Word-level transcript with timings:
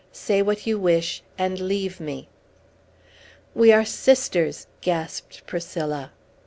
Say 0.11 0.41
what 0.41 0.65
you 0.65 0.79
wish, 0.79 1.21
and 1.37 1.59
leave 1.59 1.99
me." 1.99 2.27
"We 3.53 3.71
are 3.71 3.85
sisters!" 3.85 4.65
gasped 4.81 5.45
Priscilla. 5.45 6.11